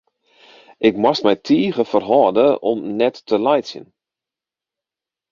[0.87, 3.85] Ik moast my tige ferhâlde om net te laitsjen.